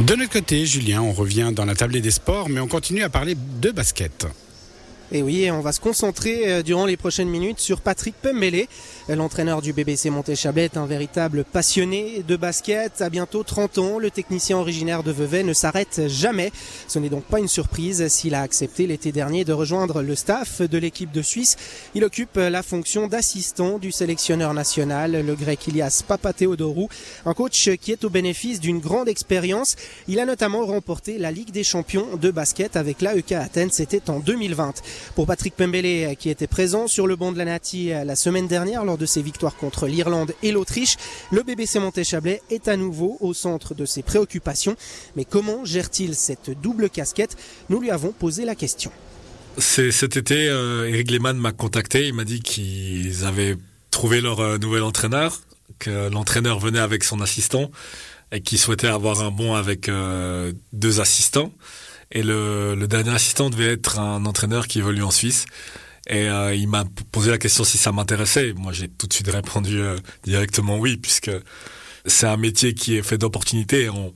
[0.00, 3.10] De notre côté, Julien, on revient dans la tablée des sports, mais on continue à
[3.10, 4.26] parler de basket.
[5.12, 8.66] Et oui, on va se concentrer euh, durant les prochaines minutes sur Patrick Pembele.
[9.08, 13.00] L'entraîneur du BBC Montéchablais un véritable passionné de basket.
[13.00, 16.52] À bientôt 30 ans, le technicien originaire de Vevey ne s'arrête jamais.
[16.86, 20.62] Ce n'est donc pas une surprise s'il a accepté l'été dernier de rejoindre le staff
[20.62, 21.56] de l'équipe de Suisse.
[21.96, 26.88] Il occupe la fonction d'assistant du sélectionneur national, le grec Ilias Papatheodorou,
[27.26, 29.74] un coach qui est au bénéfice d'une grande expérience.
[30.06, 34.20] Il a notamment remporté la Ligue des champions de basket avec l'AEK Athènes, c'était en
[34.20, 34.74] 2020.
[35.14, 38.84] Pour Patrick Pembele, qui était présent sur le banc de la Nati la semaine dernière
[38.84, 40.96] lors de ses victoires contre l'Irlande et l'Autriche,
[41.30, 44.76] le BBC Montéchablais est à nouveau au centre de ses préoccupations.
[45.16, 47.36] Mais comment gère-t-il cette double casquette?
[47.68, 48.90] Nous lui avons posé la question.
[49.58, 52.06] Cet été, euh, Eric Lehmann m'a contacté.
[52.06, 53.56] Il m'a dit qu'ils avaient
[53.90, 55.40] trouvé leur euh, nouvel entraîneur,
[55.78, 57.70] que l'entraîneur venait avec son assistant
[58.32, 61.52] et qu'il souhaitait avoir un bon avec euh, deux assistants.
[62.12, 65.46] Et le, le, dernier assistant devait être un entraîneur qui évolue en Suisse.
[66.08, 68.52] Et euh, il m'a posé la question si ça m'intéressait.
[68.54, 71.30] Moi, j'ai tout de suite répondu euh, directement oui, puisque
[72.06, 73.88] c'est un métier qui est fait d'opportunités.
[73.90, 74.12] On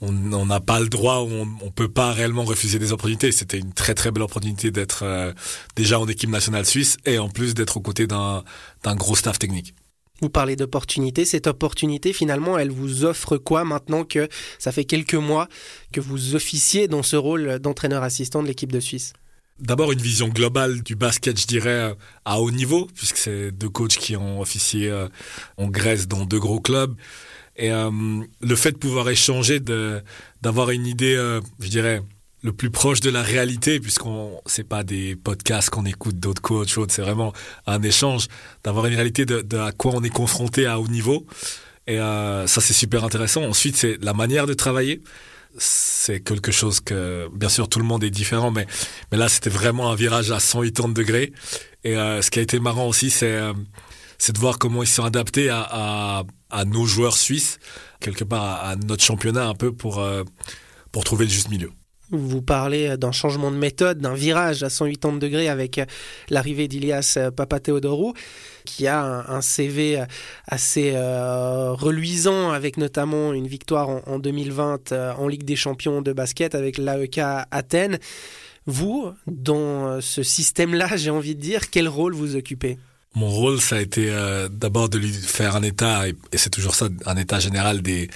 [0.00, 3.32] on n'a pas le droit, on, on peut pas réellement refuser des opportunités.
[3.32, 5.32] C'était une très très belle opportunité d'être euh,
[5.74, 8.44] déjà en équipe nationale suisse et en plus d'être aux côtés d'un
[8.84, 9.74] gros staff technique.
[10.20, 11.24] Vous parlez d'opportunité.
[11.24, 15.48] Cette opportunité, finalement, elle vous offre quoi maintenant que ça fait quelques mois
[15.92, 19.12] que vous officiez dans ce rôle d'entraîneur assistant de l'équipe de Suisse?
[19.60, 21.94] D'abord une vision globale du basket, je dirais,
[22.24, 25.08] à haut niveau, puisque c'est deux coachs qui ont officié euh,
[25.56, 26.94] en Grèce dans deux gros clubs.
[27.56, 27.90] Et euh,
[28.40, 29.58] le fait de pouvoir échanger,
[30.42, 32.00] d'avoir une idée, euh, je dirais,
[32.42, 36.70] le plus proche de la réalité, puisqu'on c'est pas des podcasts qu'on écoute d'autres coachs,
[36.88, 37.32] c'est vraiment
[37.66, 38.28] un échange,
[38.64, 41.26] d'avoir une réalité de, de, à quoi on est confronté à haut niveau.
[41.86, 43.42] Et euh, ça, c'est super intéressant.
[43.42, 45.02] Ensuite, c'est la manière de travailler.
[45.56, 48.66] C'est quelque chose que, bien sûr, tout le monde est différent, mais,
[49.10, 51.32] mais là, c'était vraiment un virage à 180 degrés.
[51.84, 53.54] Et euh, ce qui a été marrant aussi, c'est euh,
[54.18, 57.58] c'est de voir comment ils sont adaptés à, à, à nos joueurs suisses,
[58.00, 60.24] quelque part à, à, notre championnat un peu pour, euh,
[60.92, 61.70] pour trouver le juste milieu.
[62.10, 65.80] Vous parlez d'un changement de méthode, d'un virage à 180 degrés avec
[66.30, 68.14] l'arrivée d'Ilias Papatheodorou,
[68.64, 70.02] qui a un, CV
[70.46, 76.00] assez euh, reluisant, avec notamment une victoire en, en 2020 euh, en Ligue des champions
[76.00, 77.20] de basket avec l'AEK
[77.50, 77.98] Athènes.
[78.66, 82.78] Vous, dans ce système-là, j'ai envie de dire, quel rôle vous occupez?
[83.18, 86.74] Mon rôle, ça a été euh, d'abord de lui faire un état, et, c'est toujours
[86.74, 88.08] ça, un état général des,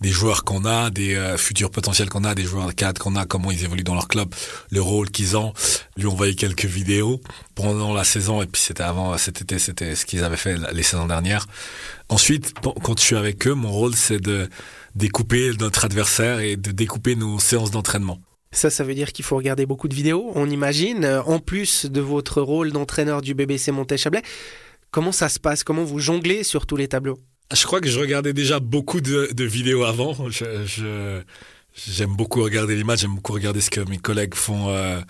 [0.00, 3.24] des joueurs qu'on a, des euh, futurs potentiels qu'on a, des joueurs cadres qu'on a,
[3.24, 4.34] comment ils évoluent dans leur club,
[4.70, 5.54] le rôle qu'ils ont.
[5.96, 7.20] Lui envoyer quelques vidéos
[7.54, 10.82] pendant la saison, et puis c'était avant cet été, c'était ce qu'ils avaient fait les
[10.82, 11.46] saisons dernières.
[12.10, 14.48] Ensuite, quand je suis avec eux, mon rôle, c'est de
[14.94, 18.18] découper notre adversaire et de découper nos séances d'entraînement.
[18.52, 21.86] Ça, ça veut dire qu'il faut regarder beaucoup de vidéos, on imagine, euh, en plus
[21.86, 24.22] de votre rôle d'entraîneur du BBC Monté-Chablais.
[24.90, 25.62] Comment ça se passe?
[25.62, 27.20] Comment vous jonglez sur tous les tableaux?
[27.54, 30.28] Je crois que je regardais déjà beaucoup de, vidéos avant.
[30.30, 31.22] Je,
[31.88, 35.00] j'aime beaucoup regarder les matchs, j'aime beaucoup regarder ce que mes collègues font euh,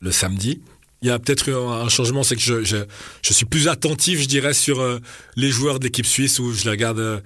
[0.00, 0.60] le samedi.
[1.00, 4.28] Il y a peut-être un, un changement, c'est que je, je, suis plus attentif, je
[4.28, 4.98] dirais, sur euh,
[5.36, 7.22] les joueurs d'équipe suisse où je les regarde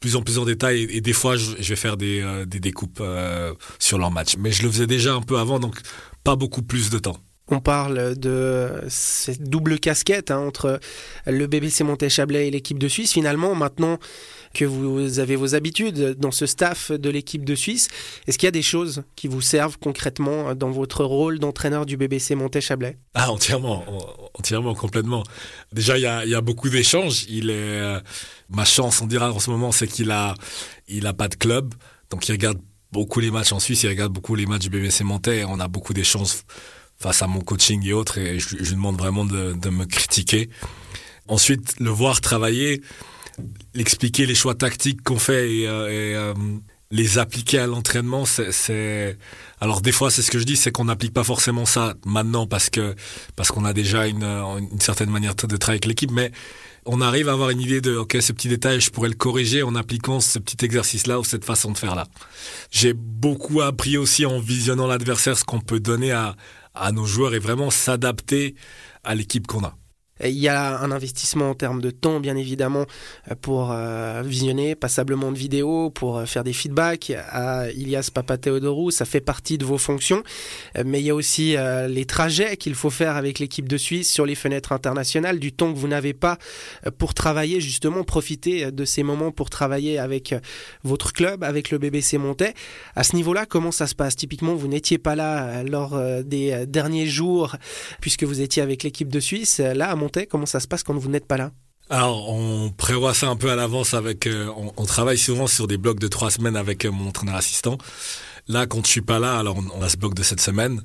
[0.00, 2.60] plus en plus en détail et, des fois je, je, vais faire des, euh, des
[2.60, 4.36] découpes euh, sur leur match.
[4.38, 5.80] Mais je le faisais déjà un peu avant, donc
[6.24, 7.18] pas beaucoup plus de temps.
[7.50, 10.80] On parle de cette double casquette hein, entre
[11.26, 13.12] le BBC Monté-Chablais et l'équipe de Suisse.
[13.12, 13.98] Finalement, maintenant
[14.54, 17.88] que vous avez vos habitudes dans ce staff de l'équipe de Suisse,
[18.26, 21.96] est-ce qu'il y a des choses qui vous servent concrètement dans votre rôle d'entraîneur du
[21.96, 23.84] BBC Monté-Chablais Ah, entièrement,
[24.34, 25.22] entièrement, complètement.
[25.72, 27.26] Déjà, il y a, beaucoup d'échanges.
[27.30, 28.00] Euh,
[28.50, 30.34] ma chance, on dira en ce moment, c'est qu'il a,
[30.86, 31.74] il a pas de club,
[32.10, 32.58] donc il regarde
[32.92, 35.44] beaucoup les matchs en Suisse, il regarde beaucoup les matchs du BBC Monté.
[35.44, 36.42] On a beaucoup d'échanges
[36.98, 40.50] face à mon coaching et autres, et je, lui demande vraiment de, de, me critiquer.
[41.28, 42.82] Ensuite, le voir travailler,
[43.74, 46.34] l'expliquer les choix tactiques qu'on fait et, euh, et euh,
[46.90, 49.18] les appliquer à l'entraînement, c'est
[49.60, 52.46] alors des fois c'est ce que je dis, c'est qu'on n'applique pas forcément ça maintenant
[52.46, 52.94] parce que
[53.36, 56.32] parce qu'on a déjà une, une certaine manière de travailler avec l'équipe, mais
[56.86, 59.62] on arrive à avoir une idée de ok ce petit détail je pourrais le corriger
[59.62, 62.06] en appliquant ce petit exercice là ou cette façon de faire là.
[62.70, 66.36] J'ai beaucoup appris aussi en visionnant l'adversaire ce qu'on peut donner à,
[66.80, 68.54] à nos joueurs et vraiment s'adapter
[69.04, 69.74] à l'équipe qu'on a.
[70.24, 72.86] Il y a un investissement en termes de temps, bien évidemment,
[73.40, 73.74] pour
[74.24, 78.90] visionner passablement de vidéos, pour faire des feedbacks à Ilias Papatheodorou.
[78.90, 80.22] Ça fait partie de vos fonctions.
[80.84, 81.56] Mais il y a aussi
[81.88, 85.72] les trajets qu'il faut faire avec l'équipe de Suisse sur les fenêtres internationales, du temps
[85.72, 86.38] que vous n'avez pas
[86.98, 90.34] pour travailler, justement, profiter de ces moments pour travailler avec
[90.82, 92.54] votre club, avec le BBC Montais.
[92.96, 94.16] À ce niveau-là, comment ça se passe?
[94.16, 97.56] Typiquement, vous n'étiez pas là lors des derniers jours,
[98.00, 99.58] puisque vous étiez avec l'équipe de Suisse.
[99.58, 99.94] Là,
[100.28, 101.50] Comment ça se passe quand vous n'êtes pas là?
[101.90, 104.26] Alors, on prévoit ça un peu à l'avance avec.
[104.26, 107.78] Euh, on, travaille souvent sur des blocs de trois semaines avec euh, mon entraîneur assistant.
[108.46, 110.82] Là, quand je suis pas là, alors on, a ce bloc de cette semaine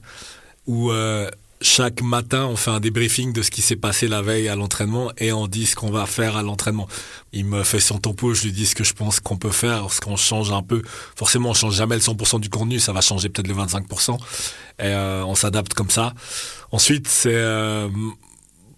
[0.66, 1.30] où euh,
[1.60, 5.12] chaque matin on fait un débriefing de ce qui s'est passé la veille à l'entraînement
[5.18, 6.88] et on dit ce qu'on va faire à l'entraînement.
[7.34, 9.92] Il me fait son topo, je lui dis ce que je pense qu'on peut faire,
[9.92, 10.82] ce qu'on change un peu.
[11.18, 14.18] Forcément, on change jamais le 100% du contenu, ça va changer peut-être le 25%
[14.80, 14.94] et
[15.26, 16.14] on s'adapte comme ça.
[16.72, 17.42] Ensuite, c'est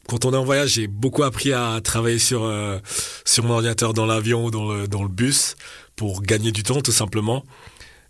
[0.08, 2.80] quand on est en voyage, j'ai beaucoup appris à travailler sur euh,
[3.26, 5.56] sur mon ordinateur dans l'avion ou dans le dans le bus
[5.96, 7.44] pour gagner du temps tout simplement.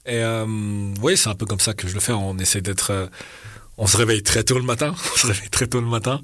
[0.05, 0.45] Et euh,
[1.01, 2.11] oui, c'est un peu comme ça que je le fais.
[2.11, 3.07] On essaie d'être, euh,
[3.77, 6.21] on se réveille très tôt le matin, on se réveille très tôt le matin,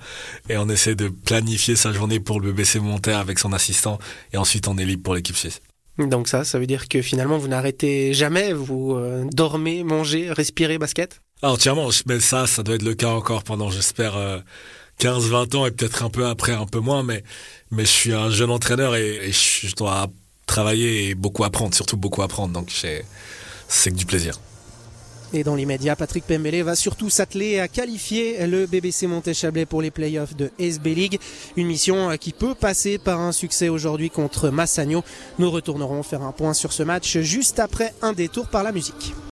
[0.50, 3.98] et on essaie de planifier sa journée pour le BBC monter avec son assistant,
[4.34, 5.62] et ensuite on est libre pour l'équipe suisse.
[5.98, 8.98] Donc ça, ça veut dire que finalement vous n'arrêtez jamais, vous
[9.32, 11.22] dormez, mangez, respirez basket?
[11.42, 14.16] Ah, entièrement, mais ça, ça doit être le cas encore pendant, j'espère
[15.02, 17.24] 15-20 ans et peut-être un peu après, un peu moins, mais,
[17.72, 20.08] mais je suis un jeune entraîneur et, je dois
[20.46, 22.54] travailler et beaucoup apprendre, surtout beaucoup apprendre.
[22.54, 23.04] Donc c'est
[23.92, 24.40] que du plaisir.
[25.34, 29.90] Et dans l'immédiat, Patrick Pembele va surtout s'atteler à qualifier le BBC Montéchablais pour les
[29.90, 31.20] playoffs de SB League.
[31.56, 35.04] Une mission qui peut passer par un succès aujourd'hui contre Massagno.
[35.40, 39.14] Nous retournerons faire un point sur ce match juste après un détour par la musique.